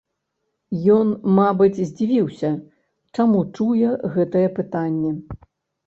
Ён, 0.95 1.11
мабыць, 1.41 1.83
здзівіўся, 1.91 2.51
чаму 3.15 3.47
чуе 3.55 3.89
гэтае 4.19 4.47
пытанне. 4.61 5.19